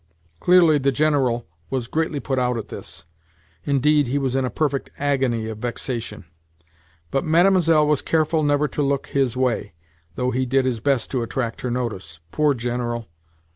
Clearly 0.39 0.79
the 0.79 0.91
General 0.91 1.45
was 1.69 1.85
greatly 1.85 2.19
put 2.19 2.39
out 2.39 2.57
at 2.57 2.69
this. 2.69 3.05
Indeed, 3.65 4.07
he 4.07 4.17
was 4.17 4.35
in 4.35 4.45
a 4.45 4.49
perfect 4.49 4.89
agony 4.97 5.47
of 5.47 5.59
vexation. 5.59 6.25
But 7.11 7.23
Mlle. 7.23 7.85
was 7.85 8.01
careful 8.01 8.41
never 8.41 8.67
to 8.67 8.81
look 8.81 9.05
his 9.09 9.37
way, 9.37 9.73
though 10.15 10.31
he 10.31 10.47
did 10.47 10.65
his 10.65 10.79
best 10.79 11.11
to 11.11 11.21
attract 11.21 11.61
her 11.61 11.69
notice. 11.69 12.19
Poor 12.31 12.55
General! 12.55 13.09